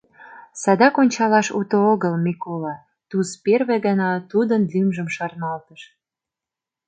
—Садак 0.61 0.95
ончалаш 1.01 1.47
уто 1.59 1.77
огылМикола,— 1.91 2.75
Туз 3.09 3.29
первый 3.45 3.79
гана 3.87 4.11
тудын 4.31 4.61
лӱмжым 4.71 5.07
шарналтыш. 5.15 5.81